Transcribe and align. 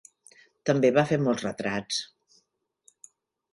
També 0.69 0.91
va 0.95 1.03
fer 1.11 1.19
molts 1.27 1.45
retrats. 1.47 2.01